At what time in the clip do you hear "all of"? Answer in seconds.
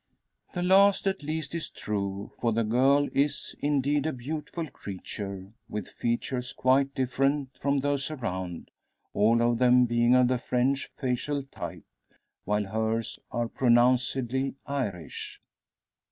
9.13-9.59